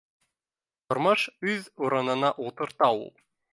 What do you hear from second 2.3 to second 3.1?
ултырта ул